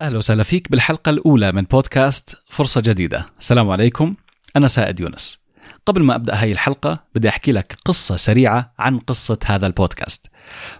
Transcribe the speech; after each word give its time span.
أهلا 0.00 0.18
وسهلا 0.18 0.42
فيك 0.42 0.70
بالحلقة 0.70 1.10
الأولى 1.10 1.52
من 1.52 1.62
بودكاست 1.62 2.42
فرصة 2.46 2.80
جديدة. 2.80 3.26
السلام 3.40 3.70
عليكم. 3.70 4.14
أنا 4.56 4.68
سائد 4.68 5.00
يونس. 5.00 5.40
قبل 5.86 6.02
ما 6.02 6.14
أبدأ 6.14 6.42
هاي 6.42 6.52
الحلقة 6.52 7.04
بدي 7.14 7.28
أحكي 7.28 7.52
لك 7.52 7.76
قصة 7.84 8.16
سريعة 8.16 8.74
عن 8.78 8.98
قصة 8.98 9.38
هذا 9.44 9.66
البودكاست. 9.66 10.26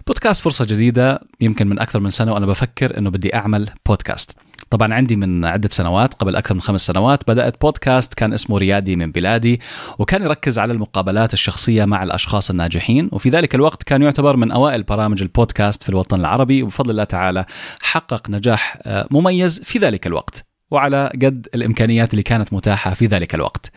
بودكاست 0.07 0.43
فرصة 0.43 0.65
جديدة 0.65 1.19
يمكن 1.41 1.67
من 1.67 1.79
أكثر 1.79 1.99
من 1.99 2.11
سنة 2.11 2.33
وأنا 2.33 2.45
بفكر 2.45 2.97
إنه 2.97 3.09
بدي 3.09 3.35
أعمل 3.35 3.69
بودكاست. 3.85 4.31
طبعا 4.71 4.93
عندي 4.93 5.15
من 5.15 5.45
عدة 5.45 5.69
سنوات 5.69 6.13
قبل 6.13 6.35
أكثر 6.35 6.55
من 6.55 6.61
خمس 6.61 6.85
سنوات 6.85 7.23
بدأت 7.27 7.61
بودكاست 7.61 8.13
كان 8.13 8.33
اسمه 8.33 8.57
ريادي 8.57 8.95
من 8.95 9.11
بلادي 9.11 9.61
وكان 9.99 10.23
يركز 10.23 10.59
على 10.59 10.73
المقابلات 10.73 11.33
الشخصية 11.33 11.85
مع 11.85 12.03
الأشخاص 12.03 12.49
الناجحين 12.49 13.09
وفي 13.11 13.29
ذلك 13.29 13.55
الوقت 13.55 13.83
كان 13.83 14.01
يعتبر 14.01 14.37
من 14.37 14.51
أوائل 14.51 14.83
برامج 14.83 15.21
البودكاست 15.21 15.83
في 15.83 15.89
الوطن 15.89 16.19
العربي 16.19 16.63
وبفضل 16.63 16.91
الله 16.91 17.03
تعالى 17.03 17.45
حقق 17.81 18.29
نجاح 18.29 18.77
آه، 18.81 19.07
مميز 19.11 19.59
في 19.59 19.79
ذلك 19.79 20.07
الوقت. 20.07 20.50
وعلى 20.71 21.11
قد 21.13 21.47
الإمكانيات 21.55 22.11
اللي 22.11 22.23
كانت 22.23 22.53
متاحة 22.53 22.93
في 22.93 23.05
ذلك 23.05 23.35
الوقت. 23.35 23.71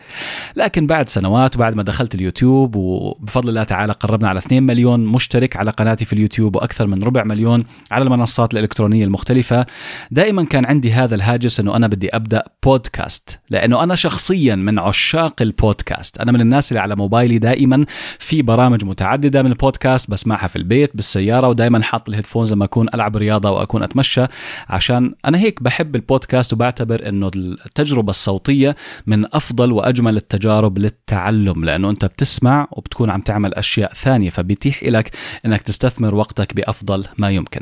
لكن 0.55 0.87
بعد 0.87 1.09
سنوات 1.09 1.55
وبعد 1.55 1.75
ما 1.75 1.83
دخلت 1.83 2.15
اليوتيوب 2.15 2.75
وبفضل 2.75 3.49
الله 3.49 3.63
تعالى 3.63 3.93
قربنا 3.93 4.29
على 4.29 4.39
2 4.39 4.63
مليون 4.63 5.05
مشترك 5.05 5.55
على 5.55 5.71
قناتي 5.71 6.05
في 6.05 6.13
اليوتيوب 6.13 6.55
وأكثر 6.55 6.87
من 6.87 7.03
ربع 7.03 7.23
مليون 7.23 7.63
على 7.91 8.03
المنصات 8.03 8.53
الإلكترونية 8.53 9.05
المختلفة، 9.05 9.65
دائما 10.11 10.43
كان 10.43 10.65
عندي 10.65 10.91
هذا 10.91 11.15
الهاجس 11.15 11.59
إنه 11.59 11.75
أنا 11.75 11.87
بدي 11.87 12.15
أبدأ 12.15 12.43
بودكاست، 12.63 13.39
لأنه 13.49 13.83
أنا 13.83 13.95
شخصيا 13.95 14.55
من 14.55 14.79
عشاق 14.79 15.41
البودكاست، 15.41 16.17
أنا 16.17 16.31
من 16.31 16.41
الناس 16.41 16.71
اللي 16.71 16.79
على 16.79 16.95
موبايلي 16.95 17.37
دائما 17.37 17.85
في 18.19 18.41
برامج 18.41 18.83
متعددة 18.83 19.43
من 19.43 19.51
البودكاست 19.51 20.11
بسمعها 20.11 20.47
في 20.47 20.55
البيت 20.55 20.95
بالسيارة 20.95 21.47
ودائما 21.47 21.83
حاط 21.83 22.09
ال 22.09 22.13
headphones 22.13 22.53
لما 22.53 22.65
أكون 22.65 22.87
ألعب 22.93 23.17
رياضة 23.17 23.51
واكون 23.51 23.83
أتمشى 23.83 24.25
عشان 24.69 25.13
أنا 25.25 25.37
هيك 25.37 25.63
بحب 25.63 25.95
البودكاست 25.95 26.53
وبعتبر 26.53 26.84
بعتبر 26.85 27.09
إنه 27.09 27.31
التجربة 27.65 28.09
الصوتية 28.09 28.75
من 29.07 29.25
أفضل 29.35 29.71
وأجمل 29.71 30.17
التجارب 30.17 30.77
للتعلم 30.77 31.65
لأنه 31.65 31.89
أنت 31.89 32.05
بتسمع 32.05 32.67
وبتكون 32.71 33.09
عم 33.09 33.21
تعمل 33.21 33.53
أشياء 33.53 33.93
ثانية 33.93 34.29
فبيتيح 34.29 34.83
لك 34.83 35.11
إنك 35.45 35.61
تستثمر 35.61 36.15
وقتك 36.15 36.53
بأفضل 36.53 37.05
ما 37.17 37.29
يمكن. 37.29 37.61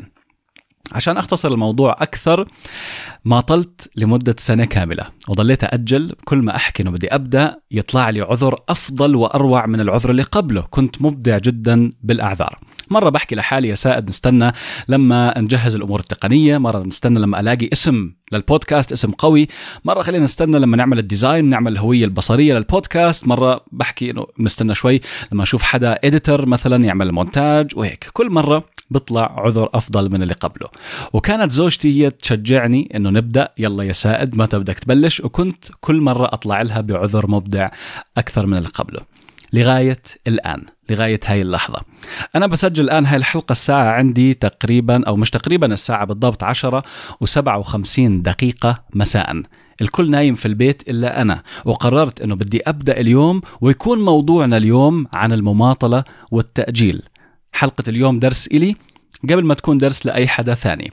عشان 0.92 1.16
أختصر 1.16 1.52
الموضوع 1.52 1.96
أكثر 2.00 2.48
ما 3.24 3.40
طلت 3.40 3.90
لمدة 3.96 4.34
سنة 4.38 4.64
كاملة 4.64 5.04
وضليت 5.28 5.64
أجل 5.64 6.14
كل 6.24 6.38
ما 6.38 6.56
أحكي 6.56 6.82
إنه 6.82 6.90
بدي 6.90 7.14
أبدأ 7.14 7.56
يطلع 7.70 8.10
لي 8.10 8.20
عذر 8.20 8.58
أفضل 8.68 9.16
وأروع 9.16 9.66
من 9.66 9.80
العذر 9.80 10.10
اللي 10.10 10.22
قبله 10.22 10.60
كنت 10.70 11.02
مبدع 11.02 11.38
جدا 11.38 11.90
بالأعذار. 12.02 12.58
مرة 12.90 13.08
بحكي 13.08 13.34
لحالي 13.34 13.68
يا 13.68 13.74
سائد 13.74 14.08
نستنى 14.08 14.52
لما 14.88 15.38
نجهز 15.38 15.74
الأمور 15.74 16.00
التقنية 16.00 16.58
مرة 16.58 16.82
نستنى 16.82 17.18
لما 17.18 17.40
ألاقي 17.40 17.68
اسم 17.72 18.12
للبودكاست 18.32 18.92
اسم 18.92 19.10
قوي 19.10 19.48
مرة 19.84 20.02
خلينا 20.02 20.24
نستنى 20.24 20.58
لما 20.58 20.76
نعمل 20.76 20.98
ال 20.98 21.05
design 21.05 21.44
نعمل 21.44 21.72
الهوية 21.72 22.04
البصرية 22.04 22.54
للبودكاست 22.54 23.28
مرة 23.28 23.64
بحكي 23.72 24.10
إنه 24.10 24.26
نستنى 24.38 24.74
شوي 24.74 25.00
لما 25.32 25.42
أشوف 25.42 25.62
حدا 25.62 25.98
editor 26.04 26.46
مثلا 26.46 26.84
يعمل 26.84 27.06
المونتاج 27.06 27.70
وهيك. 27.76 28.08
كل 28.12 28.30
مرة 28.30 28.64
بيطلع 28.90 29.40
عذر 29.40 29.68
أفضل 29.74 30.10
من 30.10 30.22
اللي 30.22 30.34
قبله. 30.34 30.68
وكانت 31.12 31.52
زوجتي 31.52 32.04
هي 32.04 32.10
تشجعني 32.10 32.92
إنه 32.96 33.10
نبدأ 33.10 33.48
يلا 33.58 33.84
يا 33.84 33.92
سائد 33.92 34.36
متى 34.36 34.58
بدك 34.58 34.78
تبلش؟ 34.78 35.20
وكنت 35.20 35.64
كل 35.80 36.00
مرة 36.00 36.24
أطلع 36.24 36.62
لها 36.62 36.80
بعذر 36.80 37.30
مبدع 37.30 37.70
أكثر 38.18 38.46
من 38.46 38.56
اللي 38.58 38.68
قبله. 38.68 39.13
لغاية 39.54 40.02
الآن 40.26 40.64
لغاية 40.90 41.20
هاي 41.26 41.42
اللحظة. 41.42 41.80
أنا 42.36 42.46
بسجل 42.46 42.84
الآن 42.84 43.06
هاي 43.06 43.16
الحلقة 43.16 43.52
الساعة 43.52 43.92
عندي 43.92 44.34
تقريبا 44.34 45.04
أو 45.04 45.16
مش 45.16 45.30
تقريبا 45.30 45.66
الساعة 45.66 46.04
بالضبط 46.04 46.44
10 46.44 46.84
و57 47.24 48.00
دقيقة 48.00 48.84
مساء. 48.94 49.42
الكل 49.82 50.10
نايم 50.10 50.34
في 50.34 50.46
البيت 50.46 50.88
إلا 50.88 51.22
أنا 51.22 51.42
وقررت 51.64 52.20
أنه 52.20 52.34
بدي 52.34 52.62
أبدأ 52.66 53.00
اليوم 53.00 53.42
ويكون 53.60 54.04
موضوعنا 54.04 54.56
اليوم 54.56 55.06
عن 55.12 55.32
المماطلة 55.32 56.04
والتأجيل. 56.30 57.02
حلقة 57.52 57.84
اليوم 57.88 58.18
درس 58.18 58.46
إلي 58.46 58.76
قبل 59.24 59.44
ما 59.44 59.54
تكون 59.54 59.78
درس 59.78 60.06
لأي 60.06 60.28
حدا 60.28 60.54
ثاني. 60.54 60.92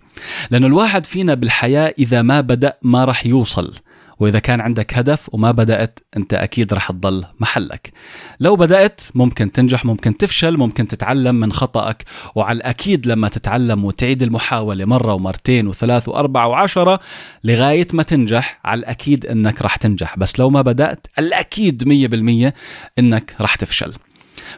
لأنه 0.52 0.68
الواحد 0.68 1.06
فينا 1.06 1.34
بالحياة 1.34 1.94
إذا 2.00 2.22
ما 2.22 2.42
بدأ 2.42 2.78
ما 2.82 3.06
رح 3.06 3.26
يوصل. 3.26 3.74
وإذا 4.22 4.40
كان 4.40 4.62
عندك 4.62 4.98
هدف 4.98 5.30
وما 5.34 5.52
بدأت 5.52 6.00
أنت 6.18 6.34
أكيد 6.34 6.74
رح 6.74 6.92
تضل 6.92 7.26
محلك. 7.40 7.94
لو 8.40 8.56
بدأت 8.56 9.02
ممكن 9.16 9.52
تنجح 9.52 9.86
ممكن 9.86 10.18
تفشل 10.18 10.58
ممكن 10.58 10.88
تتعلم 10.88 11.36
من 11.36 11.52
خطأك. 11.52 12.04
وعلى 12.36 12.58
الأكيد 12.58 13.08
لما 13.08 13.28
تتعلم 13.28 13.86
وتعيد 13.86 14.24
المحاولة 14.24 14.86
مرة 14.86 15.14
ومرتين 15.14 15.68
وثلاث 15.68 16.10
واربع 16.10 16.46
وعشرة 16.46 17.00
لغاية 17.44 17.88
ما 17.94 18.04
تنجح 18.04 18.60
على 18.66 18.80
الأكيد 18.80 19.26
إنك 19.26 19.62
رح 19.62 19.76
تنجح. 19.76 20.18
بس 20.18 20.40
لو 20.40 20.50
ما 20.50 20.62
بدأت 20.62 21.08
الأكيد 21.20 21.84
100% 21.84 22.54
إنك 23.00 23.36
رح 23.42 23.56
تفشل. 23.56 23.94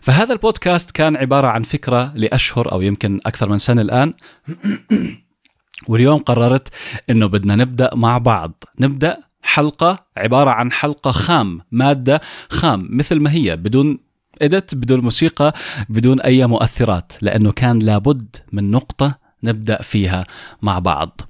فهذا 0.01 0.33
البودكاست 0.33 0.91
كان 0.91 1.17
عبارة 1.17 1.47
عن 1.47 1.63
فكرة 1.63 2.11
لأشهر 2.15 2.71
أو 2.71 2.81
يمكن 2.81 3.19
أكثر 3.25 3.49
من 3.49 3.57
سنة 3.57 3.81
الآن. 3.81 4.13
واليوم 5.87 6.19
قررت 6.19 6.67
إنه 7.09 7.27
بدنا 7.27 7.55
نبدأ 7.55 7.95
مع 7.95 8.17
بعض. 8.17 8.63
نبدأ 8.79 9.32
حلقة 9.43 10.05
عبارة 10.17 10.49
عن 10.49 10.71
حلقة 10.71 11.11
خام 11.11 11.61
مادة 11.71 12.21
خام 12.49 12.87
مثل 12.89 13.19
ما 13.19 13.31
هي 13.31 13.57
بدون 13.57 13.99
إدت 14.41 14.75
بدون 14.75 14.99
موسيقى 14.99 15.53
بدون 15.89 16.21
أي 16.21 16.47
مؤثرات 16.47 17.11
لأنه 17.21 17.51
كان 17.51 17.79
لابد 17.79 18.35
من 18.51 18.71
نقطة 18.71 19.17
نبدأ 19.43 19.81
فيها 19.81 20.25
مع 20.61 20.79
بعض. 20.79 21.21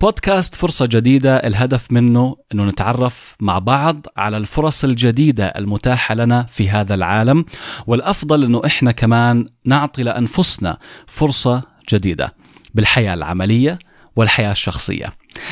بودكاست 0.00 0.54
فرصة 0.54 0.86
جديدة 0.86 1.36
الهدف 1.36 1.92
منه 1.92 2.36
أنه 2.54 2.64
نتعرف 2.64 3.34
مع 3.40 3.58
بعض 3.58 4.06
على 4.16 4.36
الفرص 4.36 4.84
الجديدة 4.84 5.46
المتاحة 5.46 6.14
لنا 6.14 6.42
في 6.42 6.70
هذا 6.70 6.94
العالم 6.94 7.44
والأفضل 7.86 8.44
أنه 8.44 8.62
إحنا 8.66 8.92
كمان 8.92 9.48
نعطي 9.64 10.02
لأنفسنا 10.02 10.78
فرصة 11.06 11.62
جديدة. 11.92 12.34
بالحياة 12.74 13.14
العملية 13.14 13.78
والحياة 14.20 14.52
الشخصية. 14.52 15.06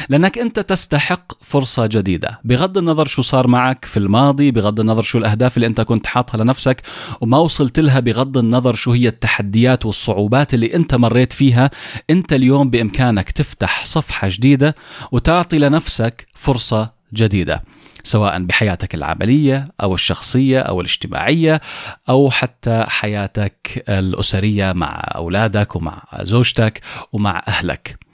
لأنك 0.08 0.38
أنت 0.38 0.60
تستحق 0.60 1.32
فرصة 1.44 1.86
جديدة. 1.86 2.40
بغض 2.44 2.78
النظر 2.78 3.06
شو 3.06 3.22
صار 3.22 3.46
معك 3.46 3.84
في 3.84 3.96
الماضي 3.96 4.50
بغض 4.50 4.80
النظر 4.80 5.02
شو 5.02 5.18
الأهداف 5.18 5.56
اللي 5.56 5.66
أنت 5.66 5.80
كنت 5.80 6.06
حاطها 6.06 6.38
لنفسك 6.38 6.82
وما 7.20 7.38
وصلت 7.38 7.80
لها 7.80 8.00
بغض 8.00 8.38
النظر 8.38 8.74
شو 8.74 8.92
هي 8.92 9.08
التحديات 9.08 9.86
والصعوبات 9.86 10.54
اللي 10.54 10.74
أنت 10.74 10.94
مريت 10.94 11.32
فيها 11.32 11.70
أنت 12.10 12.32
اليوم 12.32 12.70
بإمكانك 12.70 13.30
تفتح 13.30 13.84
صفحة 13.84 14.28
جديدة 14.30 14.74
وتعطي 15.12 15.58
لنفسك 15.58 16.26
فرصة 16.34 16.90
جديدة 17.14 17.62
سواء 18.04 18.38
بحياتك 18.42 18.94
العملية 18.94 19.68
أو 19.82 19.94
الشخصية 19.94 20.60
أو 20.60 20.80
الاجتماعية 20.80 21.60
أو 22.08 22.30
حتى 22.30 22.84
حياتك 22.88 23.84
الأسرية 23.88 24.72
مع 24.72 25.04
أولادك 25.16 25.76
ومع 25.76 26.02
زوجتك 26.22 26.80
ومع 27.12 27.42
أهلك. 27.48 28.07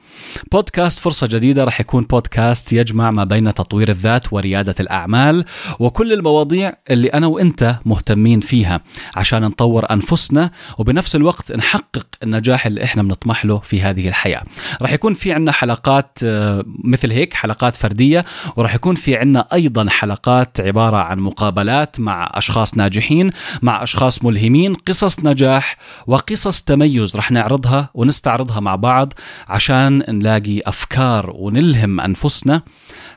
بودكاست 0.53 0.99
فرصة 0.99 1.27
جديدة 1.27 1.65
رح 1.65 1.81
يكون 1.81 2.03
بودكاست 2.03 2.73
يجمع 2.73 3.11
ما 3.11 3.25
بين 3.25 3.55
تطوير 3.55 3.89
الذات 3.89 4.33
وريادة 4.33 4.75
الأعمال 4.81 5.45
وكل 5.79 6.13
المواضيع 6.13 6.73
اللي 6.91 7.09
أنا 7.09 7.27
وإنت 7.27 7.77
مهتمين 7.85 8.41
فيها 8.41 8.81
عشان 9.17 9.43
نطور 9.43 9.91
أنفسنا 9.91 10.51
وبنفس 10.79 11.17
الوقت 11.17 11.53
نحقق 11.53 12.07
النجاح 12.23 12.67
اللي 12.67 12.85
إحنا 12.85 13.03
بنطمح 13.03 13.45
له 13.45 13.59
في 13.59 13.83
هذه 13.83 14.09
الحياة. 14.09 14.43
رح 14.83 14.93
يكون 14.93 15.15
في 15.15 15.33
عنا 15.33 15.53
حلقات 15.53 16.19
آه، 16.25 16.65
مثل 16.85 17.11
هيك 17.11 17.35
حلقات 17.35 17.77
فردية 17.77 18.25
ورح 18.57 18.75
يكون 18.75 18.95
في 18.95 19.17
عنا 19.17 19.47
أيضا 19.53 19.87
حلقات 19.91 20.61
عبارة 20.61 20.97
عن 20.97 21.19
مقابلات 21.19 22.01
مع 22.01 22.31
أشخاص 22.35 22.77
ناجحين 22.77 23.31
مع 23.63 23.83
أشخاص 23.83 24.25
ملهمين 24.25 24.75
قصص 24.75 25.21
نجاح 25.21 25.77
وقصص 26.07 26.63
تميز 26.63 27.17
رح 27.17 27.31
نعرضها 27.31 27.89
ونستعرضها 27.95 28.61
مع 28.61 28.77
بعض 28.77 29.13
عشان 29.49 30.04
نلاقي 30.09 30.61
أفكار 30.67 31.31
ونلهم 31.35 32.01
أنفسنا 32.01 32.63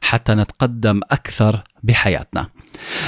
حتى 0.01 0.33
نتقدم 0.33 1.01
أكثر 1.11 1.63
بحياتنا. 1.83 2.47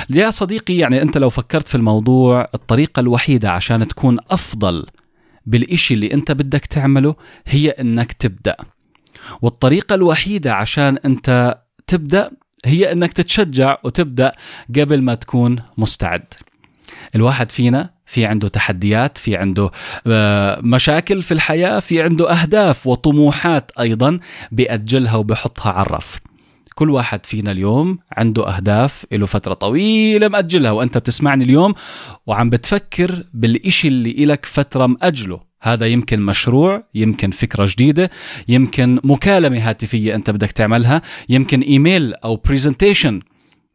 يا 0.10 0.30
صديقي 0.30 0.78
يعني 0.78 1.02
أنت 1.02 1.18
لو 1.18 1.30
فكرت 1.30 1.68
في 1.68 1.76
الموضوع 1.76 2.46
الطريقة 2.54 3.00
الوحيدة 3.00 3.52
عشان 3.52 3.88
تكون 3.88 4.18
أفضل 4.32 4.86
بالإشي 5.46 5.94
اللي 5.94 6.14
أنت 6.14 6.32
بدك 6.32 6.66
تعمله 6.66 7.16
هي 7.48 7.70
إنك 7.70 8.12
تبدأ. 8.12 8.56
والطريقة 9.42 9.96
الوحيدة 9.96 10.54
عشان 10.54 10.98
أنت 11.06 11.58
تبدأ 11.88 12.32
هي 12.66 12.92
إنك 12.92 13.14
تتشجع 13.14 13.78
وتبدأ 13.84 14.32
قبل 14.76 15.02
ما 15.02 15.16
تكون 15.16 15.56
مستعد. 15.78 16.34
الواحد 17.16 17.52
فينا 17.52 17.90
في 18.06 18.26
عنده 18.26 18.48
تحديات 18.48 19.18
في 19.18 19.36
عنده 19.36 19.72
آه، 20.08 20.60
مشاكل 20.64 21.22
في 21.22 21.32
الحياة 21.34 21.80
في 21.80 22.02
عنده 22.02 22.32
أهداف 22.32 22.88
وطموحات 22.88 23.72
أيضا 23.80 24.20
بيأجلها 24.52 25.16
وبحطها 25.16 25.72
على 25.72 25.86
الرف. 25.86 26.20
كل 26.76 26.90
واحد 26.90 27.26
فينا 27.26 27.52
اليوم 27.52 28.00
عنده 28.12 28.56
أهداف 28.56 29.06
له 29.12 29.26
فترة 29.26 29.54
طويلة 29.54 30.28
مأجلها 30.28 30.72
وأنت 30.72 30.98
بتسمعني 30.98 31.44
اليوم 31.44 31.74
وعم 32.28 32.50
بتفكر 32.50 33.24
بالإشي 33.34 33.88
اللي 33.88 34.12
إلك 34.12 34.46
فترة 34.46 34.86
مأجله. 34.86 35.50
هذا 35.62 35.88
يمكن 35.88 36.20
مشروع 36.22 36.84
يمكن 36.96 37.32
فكرة 37.32 37.68
جديدة 37.72 38.12
يمكن 38.48 39.00
مكالمة 39.04 39.70
هاتفية 39.70 40.16
أنت 40.16 40.30
بدك 40.30 40.52
تعملها 40.52 41.02
يمكن 41.30 41.62
إيميل 41.62 42.14
أو 42.14 42.36
presentation 42.36 43.20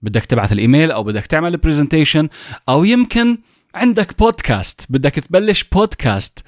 بدك 0.04 0.24
تبعث 0.24 0.52
الإيميل 0.52 0.90
أو 0.90 1.02
بدك 1.02 1.26
تعمل 1.26 1.56
presentation 1.56 2.28
أو 2.68 2.84
يمكن 2.84 3.38
عندك 3.74 4.18
بودكاست 4.18 4.86
بدك 4.88 5.14
تبلش 5.14 5.64
بودكاست 5.72 6.44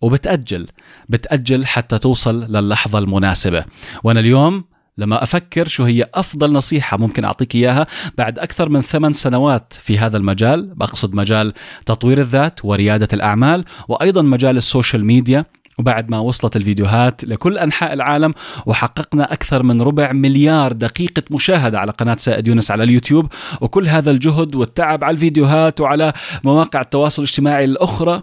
وبتأجل 0.00 0.66
بتأجل 1.08 1.66
حتى 1.66 1.98
توصل 1.98 2.56
للحظة 2.56 2.98
المناسبة. 2.98 3.64
وأنا 4.04 4.20
اليوم 4.20 4.64
لما 4.98 5.22
أفكر 5.22 5.68
شو 5.68 5.84
هي 5.84 6.06
أفضل 6.14 6.52
نصيحة 6.52 6.96
ممكن 6.96 7.24
أعطيك 7.24 7.54
إياها 7.54 7.86
بعد 8.18 8.38
أكثر 8.38 8.68
من 8.68 8.80
ثمان 8.80 9.12
سنوات 9.12 9.72
في 9.72 9.98
هذا 9.98 10.16
المجال 10.16 10.74
بقصد 10.74 11.14
مجال 11.14 11.52
تطوير 11.86 12.20
الذات 12.20 12.64
وريادة 12.64 13.08
الأعمال 13.12 13.64
وأيضا 13.88 14.22
مجال 14.22 14.56
ال 14.56 14.63
social 14.63 15.04
media 15.04 15.44
وبعد 15.80 16.10
ما 16.10 16.18
وصلت 16.18 16.56
الفيديوهات 16.56 17.24
لكل 17.24 17.58
أنحاء 17.58 17.92
العالم 17.92 18.34
وحققنا 18.66 19.32
أكثر 19.32 19.62
من 19.62 19.82
ربع 19.82 20.12
مليار 20.12 20.72
دقيقة 20.72 21.22
مشاهدة 21.30 21.80
على 21.80 21.92
قناة 21.92 22.14
سائد 22.14 22.48
يونس 22.48 22.70
على 22.70 22.84
اليوتيوب 22.84 23.26
وكل 23.60 23.88
هذا 23.88 24.10
الجهد 24.10 24.54
والتعب 24.54 25.04
على 25.04 25.14
الفيديوهات 25.14 25.80
وعلى 25.80 26.12
مواقع 26.44 26.80
التواصل 26.80 27.22
الاجتماعي 27.22 27.64
الأخرى 27.64 28.22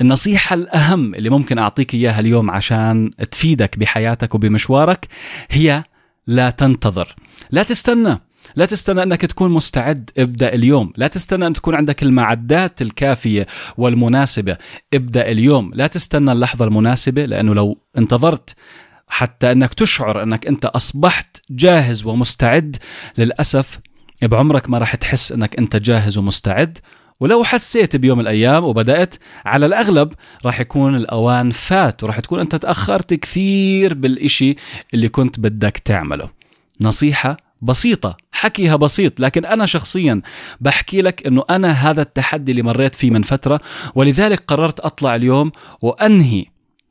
النصيحة 0.00 0.54
الأهم 0.54 1.14
اللي 1.14 1.30
ممكن 1.30 1.58
أعطيك 1.58 1.94
إياها 1.94 2.20
اليوم 2.20 2.50
عشان 2.50 3.10
تفيدك 3.30 3.78
بحياتك 3.78 4.34
وبمشوارك 4.34 5.08
هي 5.50 5.84
لا 6.26 6.50
تنتظر 6.50 7.14
لا 7.50 7.62
تستنى. 7.62 8.18
لا 8.56 8.66
تستنى 8.66 9.02
أنك 9.02 9.20
تكون 9.20 9.50
مستعد 9.50 10.10
ابدأ 10.18 10.54
اليوم. 10.54 10.92
لا 10.96 11.06
تستنى 11.06 11.46
أن 11.46 11.52
تكون 11.52 11.74
عندك 11.74 12.02
المعدات 12.02 12.82
الكافية 12.82 13.46
والمناسبة. 13.76 14.56
ابدأ 14.94 15.30
اليوم. 15.30 15.70
لا 15.74 15.86
تستنى 15.86 16.32
اللحظة 16.32 16.64
المناسبة 16.64 17.24
لأنه 17.24 17.54
لو 17.54 17.78
انتظرت 17.98 18.54
حتى 19.08 19.52
أنك 19.52 19.74
تشعر 19.74 20.22
أنك 20.22 20.46
أنت 20.46 20.64
أصبحت 20.64 21.36
جاهز 21.50 22.04
ومستعد 22.06 22.76
للأسف 23.18 23.78
بعمرك 24.22 24.70
ما 24.70 24.78
راح 24.78 24.94
تحس 24.94 25.32
أنك 25.32 25.58
أنت 25.58 25.76
جاهز 25.76 26.18
ومستعد. 26.18 26.78
ولو 27.20 27.44
حسيت 27.44 27.96
بيوم 27.96 28.18
من 28.18 28.22
الأيام 28.22 28.64
وبدأت 28.64 29.14
على 29.44 29.66
الأغلب 29.66 30.12
راح 30.44 30.60
يكون 30.60 30.96
الأوان 30.96 31.50
فات 31.50 32.04
وراح 32.04 32.20
تكون 32.20 32.40
أنت 32.40 32.56
تأخرت 32.56 33.14
كثير 33.14 33.94
بالإشي 33.94 34.56
اللي 34.94 35.08
كنت 35.08 35.40
بدك 35.40 35.78
تعمله. 35.84 36.30
نصيحة 36.80 37.36
بسيطة 37.62 38.16
حكيها 38.32 38.76
بسيط 38.76 39.20
لكن 39.20 39.44
أنا 39.44 39.66
شخصيا 39.66 40.22
بحكي 40.60 41.02
لك 41.02 41.26
أنه 41.26 41.44
أنا 41.50 41.72
هذا 41.72 42.02
التحدي 42.02 42.50
اللي 42.50 42.62
مريت 42.62 42.94
فيه 42.94 43.10
من 43.10 43.22
فترة 43.22 43.60
ولذلك 43.94 44.44
قررت 44.46 44.80
أطلع 44.80 45.14
اليوم 45.14 45.52
وأنهي 45.82 46.44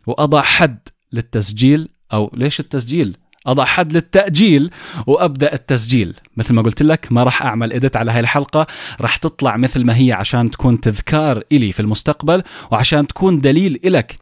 وأضع 0.08 0.42
حد 0.42 0.80
للتسجيل 1.14 1.90
أو 2.14 2.32
ليش 2.34 2.60
التسجيل؟ 2.60 3.18
أضع 3.48 3.66
حد 3.66 3.94
للتأجيل 3.94 4.72
وأبدأ 5.08 5.54
التسجيل. 5.54 6.16
مثل 6.38 6.54
ما 6.54 6.62
قلت 6.62 6.84
لك 6.84 7.08
ما 7.12 7.24
راح 7.24 7.42
أعمل 7.44 7.74
إديت 7.74 7.96
على 7.96 8.12
هاي 8.12 8.20
الحلقة 8.20 8.68
راح 9.02 9.18
تطلع 9.18 9.58
مثل 9.58 9.86
ما 9.86 9.98
هي 9.98 10.12
عشان 10.12 10.52
تكون 10.52 10.82
تذكار 10.82 11.44
إلي 11.52 11.72
في 11.72 11.80
المستقبل 11.80 12.44
وعشان 12.72 13.08
تكون 13.08 13.42
دليل 13.42 13.80
إلك 13.86 14.16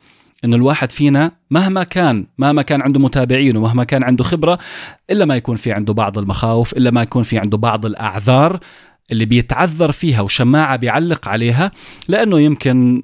إنه 0.46 0.56
الواحد 0.56 0.92
فينا 0.92 1.32
مهما 1.52 1.84
كان 1.84 2.26
مهما 2.38 2.62
كان 2.62 2.82
عنده 2.82 3.00
متابعين 3.00 3.58
ومهما 3.58 3.84
كان 3.84 4.04
عنده 4.04 4.24
خبرة 4.24 4.60
إلا 5.10 5.26
ما 5.26 5.36
يكون 5.36 5.56
في 5.56 5.72
عنده 5.72 5.94
بعض 5.94 6.18
المخاوف 6.18 6.74
إلا 6.74 6.92
ما 6.92 7.02
يكون 7.02 7.24
في 7.24 7.38
عنده 7.38 7.58
بعض 7.58 7.86
الأعذار 7.86 8.60
اللي 9.12 9.26
بيتعذر 9.26 9.92
فيها 9.92 10.22
وشماعة 10.22 10.76
بيعلق 10.76 11.28
عليها 11.28 11.72
لأنه 12.08 12.40
يمكن 12.40 13.04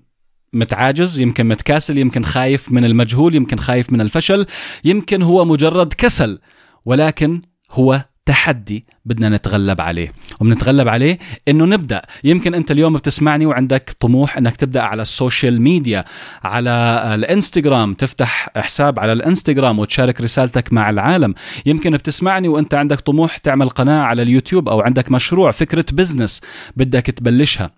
متعاجز 0.54 1.20
يمكن 1.20 1.46
متكاسل 1.48 1.98
يمكن 1.98 2.24
خايف 2.24 2.72
من 2.72 2.86
المجهول 2.86 3.36
يمكن 3.36 3.58
خايف 3.58 3.92
من 3.92 4.02
الفشل 4.02 4.46
يمكن 4.84 5.22
هو 5.22 5.46
مجرد 5.46 5.94
كسل 5.94 6.40
ولكن 6.86 7.42
هو 7.72 8.06
تحدي 8.26 8.86
بدنا 9.06 9.30
نتغلب 9.30 9.82
عليه. 9.82 10.14
وبنتغلب 10.40 10.88
عليه 10.88 11.20
إنه 11.48 11.66
نبدأ. 11.66 12.02
يمكن 12.24 12.54
أنت 12.54 12.72
اليوم 12.72 12.94
بتسمعني 12.94 13.46
وعندك 13.46 13.96
طموح 14.00 14.38
إنك 14.38 14.56
تبدأ 14.56 14.82
على 14.82 15.02
ال 15.02 15.11
social 15.11 15.62
media 15.62 16.06
على 16.44 17.02
الإنستغرام 17.16 17.94
تفتح 17.94 18.50
حساب 18.58 19.00
على 19.00 19.14
الإنستغرام 19.14 19.80
وتشارك 19.80 20.22
رسالتك 20.22 20.74
مع 20.74 20.90
العالم. 20.90 21.34
يمكن 21.66 21.92
بتسمعني 21.92 22.48
وأنت 22.48 22.74
عندك 22.74 23.00
طموح 23.00 23.38
تعمل 23.38 23.70
قناة 23.70 24.02
على 24.02 24.22
اليوتيوب 24.22 24.70
أو 24.70 24.82
عندك 24.82 25.12
مشروع 25.12 25.52
فكرة 25.52 25.86
بزنس 25.94 26.42
بدك 26.76 27.06
تبلشها. 27.06 27.72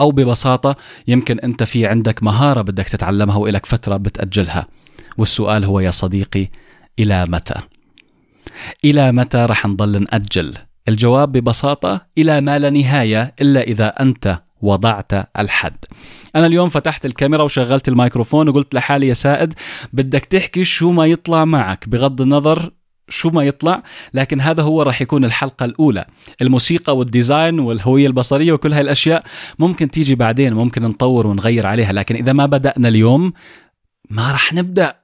أو 0.00 0.10
ببساطة 0.10 0.76
يمكن 1.08 1.40
أنت 1.40 1.62
في 1.62 1.86
عندك 1.86 2.22
مهارة 2.22 2.62
بدك 2.62 2.88
تتعلمها 2.88 3.36
وإلك 3.36 3.66
فترة 3.66 3.96
بتأجلها. 3.96 4.66
والسؤال 5.18 5.64
هو 5.64 5.80
يا 5.80 5.90
صديقي 5.90 6.48
إلى 6.98 7.26
متى؟ 7.26 7.54
إلى 8.84 9.12
متى 9.12 9.38
رح 9.38 9.66
نضل 9.66 10.02
نأجل؟ 10.02 10.54
الجواب 10.88 11.32
ببساطة 11.32 12.06
إلى 12.18 12.40
ما 12.40 12.58
لا 12.58 12.70
نهاية 12.70 13.34
إلا 13.40 13.62
إذا 13.62 13.86
أنت 13.86 14.42
وضعت 14.62 15.12
الحد. 15.38 15.76
أنا 16.36 16.46
اليوم 16.46 16.68
فتحت 16.68 17.06
الكاميرا 17.06 17.42
وشغلت 17.42 17.88
الميكروفون 17.88 18.48
وقلت 18.48 18.74
لحالي 18.74 19.08
يا 19.08 19.14
سائد 19.14 19.54
بدك 19.92 20.24
تحكي 20.24 20.64
شو 20.64 20.92
ما 20.92 21.06
يطلع 21.06 21.44
معك. 21.44 21.88
بغض 21.88 22.20
النظر 22.20 22.70
شو 23.08 23.30
ما 23.30 23.42
يطلع 23.42 23.82
لكن 24.14 24.40
هذا 24.40 24.62
هو 24.62 24.82
راح 24.82 25.02
يكون 25.02 25.24
الحلقة 25.24 25.64
الأولى. 25.64 26.06
الموسيقى 26.42 26.96
والديزاين 26.96 27.58
والهوية 27.58 28.06
البصرية 28.06 28.52
وكل 28.52 28.72
هاي 28.72 28.80
الأشياء 28.80 29.24
ممكن 29.58 29.90
تيجي 29.90 30.14
بعدين 30.14 30.54
ممكن 30.54 30.82
نطور 30.82 31.26
ونغير 31.26 31.66
عليها 31.66 31.92
لكن 31.92 32.14
إذا 32.14 32.32
ما 32.32 32.46
بدأنا 32.46 32.88
اليوم 32.88 33.32
ما 34.10 34.32
راح 34.32 34.52
نبدأ. 34.52 35.03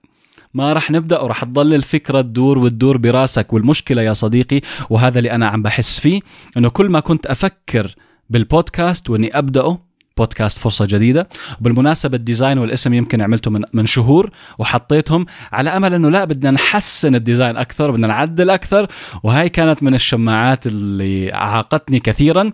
ما 0.55 0.73
راح 0.73 0.91
نبدأ 0.91 1.21
وراح 1.21 1.45
تضل 1.45 1.75
الفكرة 1.75 2.21
تدور 2.21 2.59
وتدور 2.59 2.97
براسك 2.97 3.53
والمشكلة 3.53 4.03
يا 4.03 4.13
صديقي 4.13 4.61
وهذا 4.91 5.19
اللي 5.19 5.31
أنا 5.33 5.49
عم 5.49 5.63
بحس 5.63 6.01
فيه 6.01 6.21
إنه 6.57 6.69
كل 6.69 6.89
ما 6.89 7.01
كنت 7.01 7.27
أفكر 7.27 7.95
بالبودكاست 8.31 9.11
وإني 9.11 9.39
أبدأه 9.39 9.91
بودكاست 10.17 10.59
فرصة 10.59 10.87
جديدة 10.87 11.29
وبالمناسبة 11.61 12.17
ال 12.17 12.23
design 12.23 12.59
والاسم 12.59 12.95
يمكن 12.95 13.21
عملته 13.21 13.51
من, 13.51 13.63
من 13.73 13.87
شهور 13.87 14.31
وحطيتهم 14.59 15.27
على 15.53 15.71
أمل 15.71 15.95
أنه 15.95 16.09
لا 16.09 16.25
بدنا 16.25 16.51
نحسن 16.51 17.15
ال 17.15 17.21
design 17.21 17.57
أكثر 17.57 17.91
بدنا 17.91 18.07
نعدل 18.07 18.51
أكثر 18.51 18.87
وهي 19.23 19.49
كانت 19.49 19.83
من 19.83 19.95
الشماعات 19.95 20.67
اللي 20.67 21.33
عاقتني 21.33 22.01
كثيرا. 22.01 22.53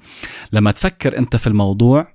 لما 0.53 0.71
تفكر 0.71 1.19
أنت 1.19 1.37
في 1.37 1.47
الموضوع 1.47 2.09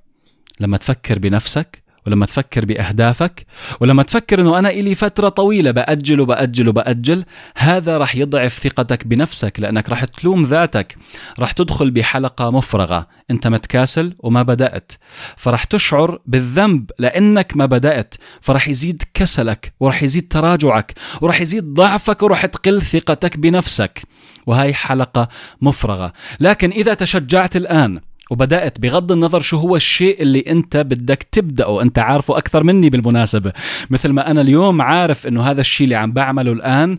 لما 0.60 0.78
تفكر 0.78 1.20
بنفسك 1.20 1.84
ولما 2.08 2.26
تفكر 2.26 2.66
بأهدافك 2.66 3.46
ولما 3.80 4.04
تفكر 4.04 4.42
إنه 4.42 4.60
أنا 4.60 4.70
إلي 4.70 4.96
فترة 4.96 5.30
طويلة 5.30 5.72
بأجل 5.72 6.22
وبأجل 6.22 6.70
وبأجل 6.70 7.26
هذا 7.56 7.98
راح 7.98 8.16
يضعف 8.16 8.60
ثقتك 8.60 9.08
بنفسك 9.08 9.60
لأنك 9.60 9.90
راح 9.90 10.06
تلوم 10.06 10.44
ذاتك. 10.44 10.98
راح 11.40 11.52
تدخل 11.52 11.92
بحلقة 11.92 12.52
مفرغة. 12.52 13.08
أنت 13.32 13.48
متكاسل 13.48 14.16
وما 14.20 14.44
بدأت. 14.44 14.92
فراح 15.38 15.64
تشعر 15.64 16.20
بالذنب 16.26 16.92
لأنك 17.00 17.58
ما 17.58 17.66
بدأت. 17.66 18.16
فراح 18.42 18.68
يزيد 18.68 19.04
كسلك 19.14 19.74
وراح 19.80 20.04
يزيد 20.04 20.28
تراجعك 20.28 20.94
وراح 21.22 21.42
يزيد 21.42 21.74
ضعفك 21.74 22.24
وراح 22.24 22.46
تقل 22.46 22.82
ثقتك 22.82 23.38
بنفسك. 23.38 24.02
وهي 24.46 24.74
حلقة 24.74 25.28
مفرغة. 25.62 26.14
لكن 26.40 26.72
إذا 26.72 26.94
تشجعت 26.94 27.56
الآن 27.56 28.00
وبدأت 28.32 28.80
بغض 28.80 29.12
النظر 29.12 29.42
شو 29.42 29.58
هو 29.58 29.76
الشيء 29.76 30.22
اللي 30.22 30.40
أنت 30.40 30.78
بدك 30.78 31.24
تبدأه. 31.32 31.82
أنت 31.82 32.00
عارفه 32.00 32.38
أكثر 32.38 32.64
مني 32.64 32.90
بالمناسبة. 32.90 33.54
مثل 33.90 34.10
ما 34.10 34.32
أنا 34.32 34.42
اليوم 34.42 34.82
عارف 34.82 35.28
إنه 35.28 35.44
هذا 35.44 35.62
الشيء 35.62 35.86
اللي 35.86 35.96
عم 35.96 36.12
بعمله 36.12 36.52
الآن 36.52 36.98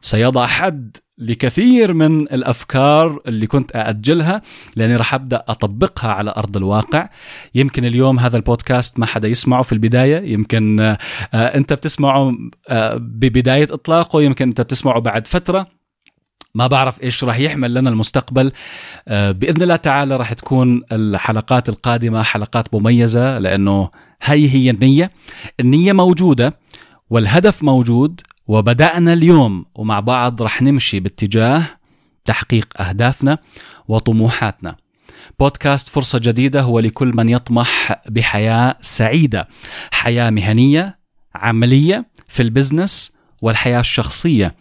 سيضع 0.00 0.46
حد 0.46 0.96
لكثير 1.18 1.92
من 1.92 2.20
الأفكار 2.20 3.20
اللي 3.26 3.46
كنت 3.46 3.76
أأجلها 3.76 4.42
لأني 4.76 4.96
راح 4.96 5.14
أبدأ 5.14 5.44
أطبقها 5.48 6.12
على 6.12 6.34
أرض 6.36 6.56
الواقع. 6.56 7.08
يمكن 7.54 7.84
اليوم 7.84 8.18
هذا 8.18 8.36
البودكاست 8.36 8.98
ما 8.98 9.06
حدا 9.06 9.28
يسمعه 9.28 9.62
في 9.62 9.72
البداية. 9.72 10.32
يمكن 10.32 10.80
آه، 10.80 10.98
أنت 11.34 11.72
بتسمعه 11.72 12.32
آه، 12.68 12.94
ببداية 12.96 13.68
إطلاقه. 13.70 14.22
يمكن 14.22 14.48
أنت 14.48 14.60
بتسمعه 14.60 15.00
بعد 15.00 15.26
فترة. 15.26 15.81
ما 16.54 16.66
بعرف 16.66 17.02
إيش 17.02 17.24
راح 17.24 17.38
يحمل 17.38 17.74
لنا 17.74 17.90
المستقبل. 17.90 18.52
آه، 19.08 19.30
بإذن 19.30 19.62
الله 19.62 19.76
تعالى 19.76 20.16
راح 20.16 20.32
تكون 20.32 20.82
الحلقات 20.92 21.68
القادمة 21.68 22.22
حلقات 22.22 22.74
مميزة 22.74 23.38
لأنه 23.38 23.90
هي 24.22 24.48
هي 24.48 24.70
النية. 24.70 25.10
النية 25.60 25.92
موجودة 25.92 26.58
والهدف 27.10 27.62
موجود 27.62 28.20
وبدأنا 28.46 29.12
اليوم 29.12 29.64
ومع 29.74 30.00
بعض 30.00 30.42
راح 30.42 30.62
نمشي 30.62 31.00
باتجاه 31.00 31.64
تحقيق 32.24 32.80
أهدافنا 32.80 33.38
وطموحاتنا. 33.88 34.76
بودكاست 35.40 35.88
فرصة 35.88 36.18
جديدة 36.22 36.62
هو 36.62 36.78
لكل 36.80 37.12
من 37.16 37.28
يطمح 37.28 38.02
بحياة 38.08 38.76
سعيدة. 38.80 39.48
حياة 39.92 40.30
مهنية 40.30 40.98
عملية 41.34 42.06
في 42.28 42.42
البزنس 42.42 43.12
والحياة 43.42 43.80
الشخصية 43.80 44.54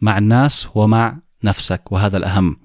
مع 0.00 0.18
الناس 0.18 0.68
ومع 0.74 1.23
نفسك 1.44 1.92
وهذا 1.92 2.16
الأهم. 2.16 2.56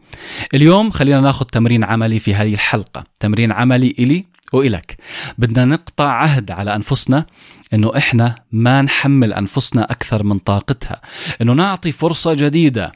اليوم 0.53 0.91
خلينا 0.91 1.21
ناخذ 1.21 1.45
تمرين 1.45 1.83
عملي 1.83 2.19
في 2.19 2.35
هذه 2.35 2.53
الحلقة. 2.53 3.03
تمرين 3.19 3.51
عملي 3.51 3.95
إلي 3.99 4.25
وإلك. 4.53 4.97
بدنا 5.37 5.65
نقطع 5.65 6.11
عهد 6.11 6.51
على 6.51 6.75
أنفسنا 6.75 7.25
إنه 7.73 7.97
إحنا 7.97 8.35
ما 8.51 8.81
نحمل 8.81 9.33
أنفسنا 9.33 9.91
أكثر 9.91 10.23
من 10.23 10.39
طاقتها. 10.39 11.01
إنه 11.41 11.53
نعطي 11.53 11.91
فرصة 11.91 12.33
جديدة 12.33 12.91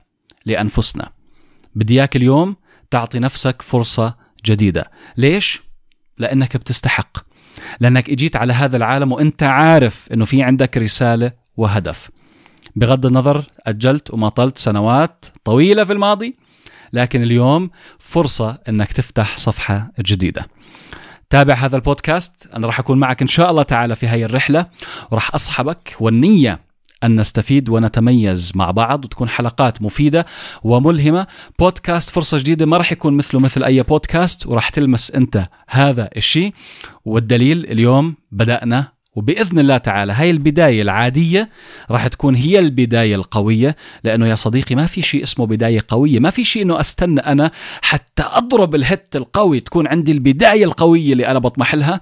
لأنفسنا. 0.46 1.10
بدي 1.76 1.94
إياك 1.94 2.16
اليوم 2.16 2.56
تعطي 2.92 3.20
نفسك 3.20 3.62
فرصة 3.62 4.16
جديدة. 4.46 4.92
ليش؟ 5.18 5.62
لأنك 6.18 6.58
بتستحق. 6.58 7.18
لأنك 7.80 8.10
إجيت 8.10 8.36
على 8.36 8.54
هذا 8.54 8.78
العالم 8.78 9.12
وإنت 9.12 9.44
عارف 9.44 10.08
إنه 10.14 10.26
في 10.26 10.44
عندك 10.44 10.78
رسالة 10.78 11.32
وهدف. 11.58 12.10
بغض 12.76 13.06
النظر 13.06 13.46
أجلت 13.68 14.14
وماطلت 14.14 14.58
سنوات 14.58 15.26
طويلة 15.44 15.84
في 15.84 15.94
الماضي 15.94 16.36
لكن 16.94 17.24
اليوم 17.24 17.70
فرصة 18.00 18.58
إنك 18.70 18.92
تفتح 18.92 19.38
صفحة 19.38 19.92
جديدة. 20.00 20.48
تابع 21.30 21.54
هذا 21.54 21.76
البودكاست 21.76 22.50
أنا 22.56 22.68
راح 22.68 22.80
أكون 22.80 23.00
معك 23.00 23.22
إن 23.22 23.28
شاء 23.28 23.52
الله 23.52 23.64
تعالى 23.64 23.96
في 23.96 24.08
هاي 24.08 24.26
الرحلة 24.26 24.66
وراح 25.12 25.36
أصحبك 25.36 25.96
والنية 26.00 26.60
أن 27.04 27.20
نستفيد 27.20 27.70
ونتميز 27.70 28.52
مع 28.56 28.72
بعض 28.72 29.06
وتكون 29.06 29.30
حلقات 29.30 29.82
مفيدة 29.82 30.26
وملهمة. 30.64 31.28
بودكاست 31.60 32.10
فرصة 32.10 32.38
جديدة 32.38 32.66
ما 32.66 32.78
راح 32.78 32.92
يكون 32.92 33.14
مثله 33.14 33.42
مثل 33.42 33.64
أي 33.64 33.82
بودكاست 33.82 34.48
وراح 34.48 34.70
تلمس 34.70 35.12
أنت 35.12 35.48
هذا 35.70 36.10
الشيء. 36.18 36.54
والدليل 37.06 37.66
اليوم 37.66 38.16
بدأنا 38.32 38.93
وبإذن 39.16 39.60
الله 39.60 39.78
تعالى 39.78 40.14
هاي 40.14 40.32
البداية 40.32 40.82
العادية 40.82 41.50
راح 41.92 42.08
تكون 42.08 42.36
هي 42.36 42.60
البداية 42.60 43.16
القوية 43.16 43.76
لأنه 44.04 44.28
يا 44.28 44.36
صديقي 44.36 44.76
ما 44.76 44.86
في 44.86 45.02
شيء 45.02 45.24
اسمه 45.24 45.46
بداية 45.46 45.84
قوية 45.88 46.20
ما 46.20 46.30
في 46.30 46.46
شيء 46.46 46.62
إنه 46.62 46.80
أستنى 46.80 47.20
أنا 47.20 47.52
حتى 47.82 48.24
أضرب 48.34 48.76
ال 48.76 48.86
hit 48.86 49.16
القوي 49.16 49.60
تكون 49.60 49.88
عندي 49.88 50.12
البداية 50.12 50.66
القوية 50.66 51.14
اللي 51.14 51.28
أنا 51.28 51.40
بطمح 51.40 51.76
لها. 51.76 52.02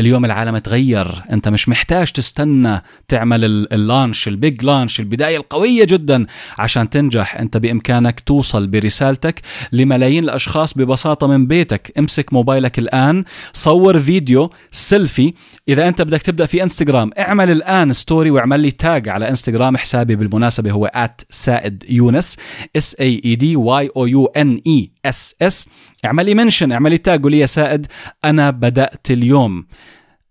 اليوم 0.00 0.24
العالم 0.24 0.58
تغير. 0.58 1.22
انت 1.32 1.48
مش 1.48 1.68
محتاج 1.68 2.12
تستنى 2.12 2.82
تعمل 3.08 3.44
ال 3.44 3.56
launch 3.56 4.28
ال 4.28 4.37
big 4.37 4.64
launch 4.64 5.00
البداية 5.00 5.36
القوية 5.36 5.84
جدا 5.84 6.26
عشان 6.58 6.90
تنجح. 6.90 7.36
انت 7.36 7.56
بإمكانك 7.56 8.20
توصل 8.20 8.66
برسالتك 8.66 9.40
لملايين 9.72 10.24
الأشخاص 10.24 10.78
ببساطة 10.78 11.26
من 11.26 11.46
بيتك. 11.46 11.92
امسك 11.98 12.32
موبايلك 12.32 12.78
الآن 12.78 13.24
صور 13.52 13.98
فيديو 13.98 14.50
سيلفي. 14.70 15.34
إذا 15.68 15.88
انت 15.88 16.02
بدك 16.02 16.22
تبدأ 16.22 16.46
في 16.46 16.62
إنستغرام 16.62 17.10
اعمل 17.18 17.50
الآن 17.50 17.92
story 17.92 18.30
واعمل 18.30 18.60
لي 18.60 18.70
tag 18.70 19.08
على 19.08 19.28
إنستغرام 19.28 19.76
حسابي 19.76 20.16
بالمناسبة 20.16 20.70
هو 20.70 20.90
سائد 21.30 21.84
يونس 21.88 22.36
S 22.76 22.96
A 23.00 23.22
E 23.24 23.34
D 23.34 23.56
Y 23.56 23.90
O 23.96 24.06
U 24.06 24.26
N 24.26 24.60
E 24.66 24.90
S 25.06 25.34
S. 25.42 25.68
اعمل 26.04 26.26
لي 26.26 26.34
mention 26.34 26.72
اعمل 26.72 26.90
لي 26.90 26.98
tag 26.98 27.22
قول 27.22 27.32
لي 27.32 27.38
يا 27.38 27.46
سائد 27.46 27.86
أنا 28.24 28.50
بدأت 28.50 29.10
اليوم. 29.10 29.66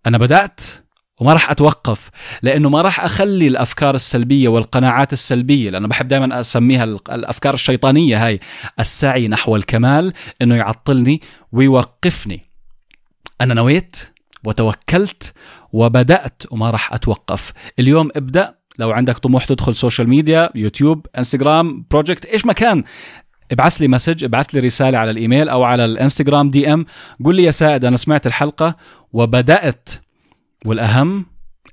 أنا 0.06 0.18
بدأت 0.18 0.62
وما 1.20 1.34
راح 1.34 1.52
أتوقف 1.52 2.10
لأنه 2.42 2.70
ما 2.70 2.82
راح 2.82 3.00
أخلي 3.06 3.48
الأفكار 3.48 3.96
السلبية 3.96 4.48
والقناعات 4.48 5.14
السلبية 5.14 5.70
لأنه 5.70 5.88
بحب 5.88 6.08
دائما 6.08 6.40
أسميها 6.40 6.84
الأفكار 6.84 7.54
الشيطانية 7.54 8.26
هاي 8.26 8.40
السعي 8.80 9.28
نحو 9.28 9.56
الكمال 9.56 10.14
إنه 10.42 10.56
يعطلني 10.56 11.22
ويوقفني. 11.52 12.46
أنا 13.42 13.54
نويت 13.54 13.98
وتوكلت 14.44 15.34
وبدأت 15.74 16.44
وما 16.52 16.72
راح 16.72 16.94
أتوقف. 16.94 17.54
اليوم 17.80 18.10
ابدأ 18.16 18.56
لو 18.80 18.92
عندك 18.92 19.18
طموح 19.18 19.46
تدخل 19.46 19.76
social 19.75 20.10
media 20.10 20.50
يوتيوب 20.56 21.06
إنستغرام 21.18 21.86
project 21.92 22.25
إيش 22.26 22.46
ما 22.46 22.54
كان. 22.54 22.84
ابعث 23.51 23.82
لي 23.82 23.88
message 23.88 24.24
ابعث 24.24 24.56
لي 24.56 24.60
رسالة 24.60 24.98
على 24.98 25.12
الإيميل 25.12 25.50
أو 25.50 25.63
على 25.63 25.86
الإنستغرام 25.86 26.51
DM. 26.51 26.86
قول 27.25 27.36
لي 27.36 27.44
يا 27.44 27.51
سائد 27.51 27.86
أنا 27.86 27.98
سمعت 27.98 28.27
الحلقة 28.27 28.75
وبدأت. 29.13 29.89
والأهم 30.65 31.25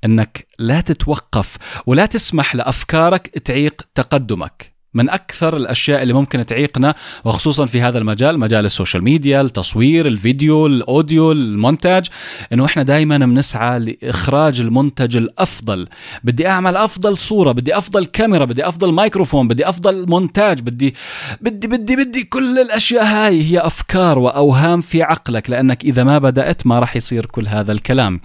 إنك 0.05 0.47
لا 0.59 0.81
تتوقف 0.81 1.57
ولا 1.85 2.05
تسمح 2.05 2.55
لأفكارك 2.55 3.27
تعيق 3.27 3.81
تقدمك. 3.95 4.76
من 4.97 5.09
أكثر 5.09 5.57
الأشياء 5.57 6.01
اللي 6.01 6.13
ممكن 6.13 6.45
تعيقنا 6.45 6.95
وخصوصا 7.25 7.65
في 7.65 7.81
هذا 7.81 7.97
المجال 7.97 8.39
مجال 8.39 8.65
ال 8.65 8.70
social 8.70 9.03
media 9.03 9.41
التصوير 9.41 10.07
الفيديو 10.07 10.65
ال 10.65 10.76
audio 10.76 11.31
المونتاج 11.31 12.05
إنه 12.53 12.65
إحنا 12.65 12.83
دائما 12.83 13.17
بنسعى 13.17 13.79
لإخراج 13.79 14.61
المنتج 14.61 15.17
الأفضل. 15.17 15.87
بدي 16.23 16.47
أعمل 16.47 16.77
أفضل 16.77 17.17
صورة 17.17 17.51
بدي 17.51 17.77
أفضل 17.77 18.05
كاميرا 18.05 18.45
بدي 18.45 18.67
أفضل 18.67 18.93
مايكروفون 18.93 19.47
بدي 19.47 19.69
أفضل 19.69 20.09
مونتاج 20.09 20.61
بدي 20.61 20.95
بدي 21.41 21.67
بدي 21.67 21.95
بدي 21.95 22.23
كل 22.23 22.59
الأشياء 22.59 23.03
هاي 23.03 23.43
هي 23.43 23.59
أفكار 23.59 24.19
وأوهام 24.19 24.81
في 24.81 25.03
عقلك 25.03 25.49
لأنك 25.49 25.83
إذا 25.83 26.03
ما 26.03 26.17
بدأت 26.17 26.67
ما 26.67 26.79
راح 26.79 26.95
يصير 26.95 27.25
كل 27.25 27.47
هذا 27.47 27.71
الكلام. 27.71 28.21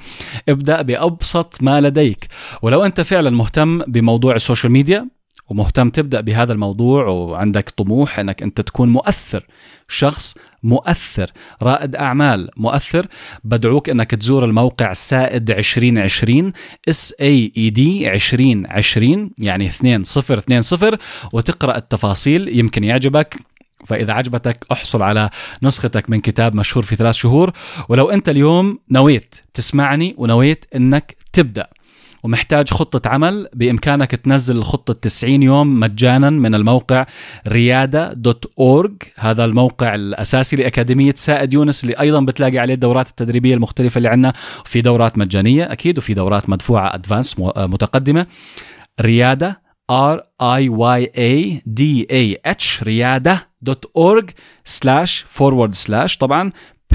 ابدأ 0.49 0.83
بأبسط 0.83 1.57
ما 1.61 1.81
لديك. 1.81 2.29
ولو 2.63 2.85
أنت 2.85 3.01
فعلا 3.01 3.31
مهتم 3.31 3.79
بموضوع 3.79 4.37
ال 4.37 4.42
social 4.42 4.73
media 4.73 5.09
ومهتم 5.53 5.91
تبدأ 5.91 6.21
بهذا 6.21 6.53
الموضوع 6.53 7.07
وعندك 7.07 7.71
طموح 7.71 8.19
إنك 8.19 8.43
أنت 8.43 8.61
تكون 8.61 8.89
مؤثر 8.89 9.47
شخص 9.89 10.39
مؤثر 10.63 11.31
رائد 11.63 11.97
أعمال 11.97 12.51
مؤثر. 12.57 13.07
بدعوك 13.45 13.89
إنك 13.89 14.11
تزور 14.11 14.45
الموقع 14.45 14.93
سائد 14.93 15.51
2020 15.51 16.53
إس 16.89 17.15
إي 17.21 17.53
إي 17.57 17.71
دي 17.71 18.13
2020 18.13 19.31
يعني 19.39 19.67
2020 19.67 20.99
وتقرأ 21.33 21.77
التفاصيل. 21.77 22.59
يمكن 22.59 22.85
يعجبك 22.85 23.39
فإذا 23.87 24.13
عجبتك 24.13 24.67
أحصل 24.73 25.03
على 25.03 25.31
نسختك 25.63 26.11
من 26.11 26.21
كتاب 26.21 26.55
مشهور 26.55 26.85
في 26.85 26.97
ثلاث 26.97 27.15
شهور. 27.15 27.53
ولو 27.89 28.11
أنت 28.11 28.29
اليوم 28.29 28.79
نويت 28.91 29.35
تسمعني 29.55 30.15
ونويت 30.19 30.65
أنك 30.75 31.17
تبدأ. 31.33 31.67
ومحتاج 32.23 32.71
خطة 32.71 33.09
عمل. 33.09 33.49
بإمكانك 33.55 34.11
تنزل 34.11 34.57
الخطة 34.57 34.93
90 34.93 35.43
يوم 35.43 35.81
مجانا 35.81 36.31
من 36.31 36.55
الموقع 36.55 37.07
ريادة 37.49 38.13
dot 38.13 38.53
org 38.59 38.93
هذا 39.17 39.45
الموقع 39.45 39.95
الأساسي 39.95 40.57
لأكاديمية 40.57 41.15
سائد 41.17 41.55
يونس 41.55 41.85
اللي 41.85 41.95
أيضا 42.01 42.21
بتلاقي 42.21 42.59
عليه 42.59 42.75
الدورات 42.75 43.09
التدريبية 43.09 43.55
المختلفة 43.55 43.99
اللي 43.99 44.09
عندنا. 44.09 44.33
في 44.65 44.81
دورات 44.81 45.19
مجانية 45.19 45.73
أكيد 45.73 45.99
وفي 45.99 46.15
دورات 46.15 46.51
مدفوعة 46.51 46.95
advanced 46.95 47.39
متقدمة. 47.57 48.27
ريادة 49.01 49.63
R 49.93 50.19
I 50.43 50.69
Y 50.69 51.07
A 51.17 51.61
D 51.81 52.07
A 52.13 52.53
H 52.53 52.83
ريادة 52.83 53.49
dot 53.63 53.91
org 53.97 54.31
slash 54.65 55.25
forward 55.29 55.75
slash 55.75 56.17
طبعا 56.17 56.51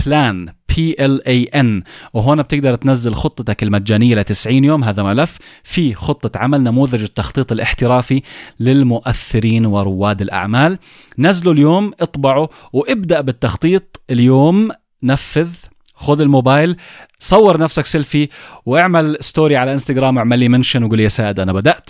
plan 0.06 0.50
P 0.78 0.96
L 1.00 1.28
A 1.28 1.44
N 1.44 1.84
وهون 2.14 2.42
بتقدر 2.42 2.76
تنزل 2.76 3.14
خطتك 3.14 3.64
المجانية 3.64 4.16
ل 4.16 4.24
90 4.24 4.64
يوم 4.64 4.84
هذا 4.84 5.04
ملف 5.04 5.38
في 5.64 5.94
خطة 5.94 6.40
عمل 6.40 6.64
نموذج 6.64 7.04
التخطيط 7.04 7.52
الاحترافي 7.52 8.22
للمؤثرين 8.60 9.66
ورواد 9.66 10.22
الأعمال. 10.22 10.80
نزله 11.20 11.52
اليوم 11.52 11.92
اطبعه 12.00 12.50
وابدأ 12.74 13.22
بالتخطيط 13.22 14.02
اليوم. 14.10 14.72
نفذ 15.04 15.50
خذ 15.94 16.22
الموبايل 16.22 16.76
صور 17.20 17.60
نفسك 17.60 17.86
سيلفي 17.86 18.30
واعمل 18.66 19.18
story 19.20 19.58
على 19.58 19.74
إنستغرام 19.74 20.16
واعمل 20.18 20.40
لي 20.40 20.50
mention 20.50 20.84
وقول 20.84 21.00
يا 21.00 21.10
سائد 21.10 21.40
أنا 21.40 21.54
بدأت. 21.54 21.90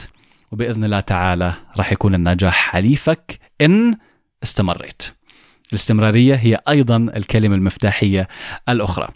وبإذن 0.52 0.84
الله 0.84 1.00
تعالى 1.00 1.54
راح 1.78 1.92
يكون 1.92 2.16
النجاح 2.16 2.72
حليفك 2.72 3.40
إن 3.62 3.98
استمريت. 4.44 5.17
الاستمرارية 5.70 6.36
هي 6.36 6.60
أيضا 6.70 6.98
الكلمة 6.98 7.56
المفتاحية 7.56 8.28
الأخرى. 8.70 9.08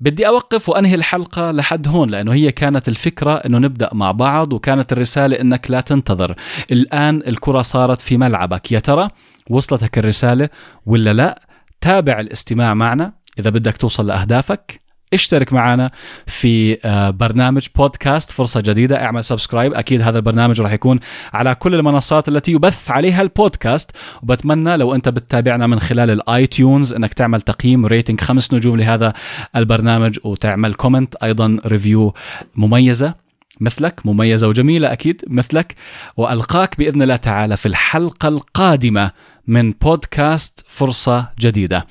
بدي 0.00 0.26
أوقف 0.26 0.68
وأنهي 0.68 0.94
الحلقة 0.94 1.50
لحد 1.50 1.88
هون 1.88 2.10
لأنه 2.10 2.32
هي 2.32 2.52
كانت 2.52 2.88
الفكرة 2.88 3.34
أنه 3.34 3.58
نبدأ 3.58 3.90
مع 3.92 4.12
بعض 4.12 4.52
وكانت 4.52 4.92
الرسالة 4.92 5.40
أنك 5.40 5.70
لا 5.70 5.80
تنتظر. 5.80 6.34
الآن 6.72 7.22
الكرة 7.26 7.62
صارت 7.62 8.00
في 8.00 8.16
ملعبك. 8.16 8.72
يا 8.72 8.78
ترى 8.78 9.08
وصلتك 9.50 9.98
الرسالة 9.98 10.48
ولا 10.86 11.12
لا؟ 11.12 11.42
تابع 11.80 12.20
الاستماع 12.20 12.74
معنا. 12.74 13.12
إذا 13.38 13.50
بدك 13.50 13.76
توصل 13.76 14.06
لأهدافك 14.06 14.85
اشترك 15.12 15.52
معنا 15.52 15.90
في 16.26 16.78
آه، 16.84 17.10
برنامج 17.10 17.66
بودكاست. 17.76 18.30
فرصة 18.30 18.60
جديدة 18.60 19.04
اعمل 19.04 19.24
subscribe. 19.24 19.74
أكيد 19.74 20.00
هذا 20.00 20.18
البرنامج 20.18 20.60
راح 20.60 20.72
يكون 20.72 21.00
على 21.32 21.54
كل 21.54 21.74
المنصات 21.74 22.28
التي 22.28 22.52
يبث 22.52 22.90
عليها 22.90 23.22
البودكاست. 23.22 23.90
وبتمنى 24.22 24.76
لو 24.76 24.94
أنت 24.94 25.08
بتتابعنا 25.08 25.66
من 25.66 25.80
خلال 25.80 26.10
ال 26.10 26.46
iTunes 26.46 26.92
أنك 26.92 27.14
تعمل 27.14 27.40
تقييم 27.40 27.86
rating 27.86 28.20
خمس 28.20 28.54
نجوم 28.54 28.76
لهذا 28.76 29.12
البرنامج 29.56 30.18
وتعمل 30.24 30.74
comment 30.74 31.14
أيضا 31.14 31.58
review 31.66 32.14
مميزة 32.56 33.14
مثلك 33.60 34.06
مميزة 34.06 34.48
وجميلة 34.48 34.92
أكيد 34.92 35.22
مثلك. 35.26 35.74
وألقاك 36.16 36.78
بإذن 36.78 37.02
الله 37.02 37.16
تعالى 37.16 37.56
في 37.56 37.66
الحلقة 37.66 38.28
القادمة 38.28 39.10
من 39.46 39.72
بودكاست 39.72 40.64
فرصة 40.68 41.28
جديدة. 41.40 41.86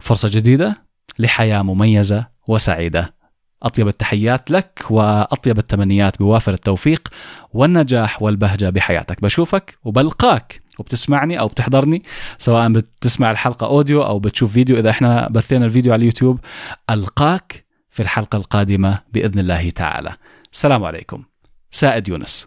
فرصة 0.00 0.28
جديدة 0.28 0.88
لحياة 1.18 1.62
مميزة 1.62 2.37
وسعيدة. 2.48 3.14
أطيب 3.62 3.88
التحيات 3.88 4.50
لك 4.50 4.84
وأطيب 4.90 5.58
التمنيات 5.58 6.18
بوافر 6.18 6.52
التوفيق 6.52 7.08
والنجاح 7.52 8.22
والبهجة 8.22 8.70
بحياتك. 8.70 9.22
بشوفك 9.22 9.78
وبلقاك 9.84 10.60
وبتسمعني 10.78 11.40
أو 11.40 11.48
بتحضرني 11.48 12.02
سواء 12.38 12.72
بتسمع 12.72 13.30
الحلقة 13.30 13.66
أوديو 13.66 14.02
أو 14.02 14.18
بتشوف 14.18 14.52
فيديو. 14.52 14.78
إذا 14.78 14.90
إحنا 14.90 15.28
بثينا 15.28 15.64
الفيديو 15.64 15.92
على 15.92 16.00
اليوتيوب 16.00 16.38
ألقاك 16.90 17.64
في 17.88 18.02
الحلقة 18.02 18.36
القادمة 18.36 18.98
بإذن 19.12 19.38
الله 19.38 19.70
تعالى. 19.70 20.10
السلام 20.52 20.84
عليكم. 20.84 21.24
سائد 21.70 22.08
يونس. 22.08 22.46